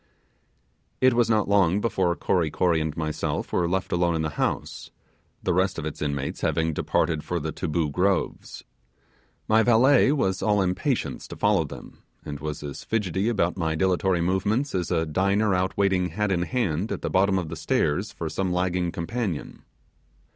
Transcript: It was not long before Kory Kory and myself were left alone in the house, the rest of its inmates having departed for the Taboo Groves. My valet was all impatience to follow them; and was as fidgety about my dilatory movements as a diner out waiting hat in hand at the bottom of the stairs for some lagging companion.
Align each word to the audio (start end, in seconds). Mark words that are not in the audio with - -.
It 0.99 1.13
was 1.13 1.29
not 1.29 1.47
long 1.47 1.79
before 1.79 2.15
Kory 2.15 2.49
Kory 2.49 2.81
and 2.81 2.97
myself 2.97 3.53
were 3.53 3.69
left 3.69 3.91
alone 3.91 4.15
in 4.15 4.23
the 4.23 4.31
house, 4.31 4.89
the 5.43 5.53
rest 5.53 5.77
of 5.77 5.85
its 5.85 6.01
inmates 6.01 6.41
having 6.41 6.73
departed 6.73 7.23
for 7.23 7.39
the 7.39 7.51
Taboo 7.51 7.87
Groves. 7.91 8.63
My 9.47 9.61
valet 9.61 10.11
was 10.11 10.41
all 10.41 10.59
impatience 10.59 11.27
to 11.27 11.35
follow 11.35 11.65
them; 11.65 11.99
and 12.25 12.39
was 12.39 12.63
as 12.63 12.83
fidgety 12.83 13.29
about 13.29 13.57
my 13.57 13.75
dilatory 13.75 14.21
movements 14.21 14.73
as 14.73 14.89
a 14.89 15.05
diner 15.05 15.53
out 15.53 15.77
waiting 15.77 16.09
hat 16.09 16.31
in 16.31 16.41
hand 16.41 16.91
at 16.91 17.03
the 17.03 17.09
bottom 17.11 17.37
of 17.37 17.49
the 17.49 17.55
stairs 17.55 18.11
for 18.11 18.27
some 18.27 18.51
lagging 18.51 18.91
companion. 18.91 19.61